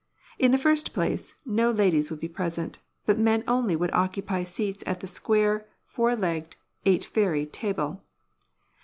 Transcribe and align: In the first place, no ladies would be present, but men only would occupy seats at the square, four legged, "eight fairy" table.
In 0.39 0.49
the 0.49 0.57
first 0.57 0.93
place, 0.93 1.35
no 1.45 1.69
ladies 1.69 2.09
would 2.09 2.19
be 2.19 2.27
present, 2.27 2.79
but 3.05 3.19
men 3.19 3.43
only 3.47 3.75
would 3.75 3.93
occupy 3.93 4.41
seats 4.41 4.83
at 4.87 4.99
the 4.99 5.05
square, 5.05 5.67
four 5.85 6.15
legged, 6.15 6.55
"eight 6.87 7.05
fairy" 7.05 7.45
table. 7.45 8.01